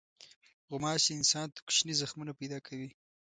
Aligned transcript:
غوماشې 0.69 1.11
انسان 1.15 1.47
ته 1.53 1.59
کوچني 1.65 1.93
زخمونه 2.01 2.33
پیدا 2.39 2.59
کوي. 2.67 2.89